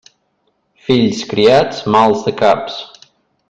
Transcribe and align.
Fills 0.85 1.21
criats, 1.33 1.85
mals 1.97 2.25
de 2.29 2.35
caps. 2.43 2.83